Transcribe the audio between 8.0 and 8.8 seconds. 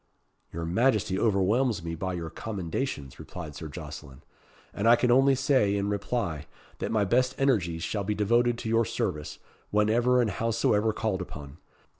be devoted to